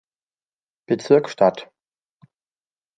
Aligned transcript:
Bezirk 0.87 1.29
statt. 1.29 1.69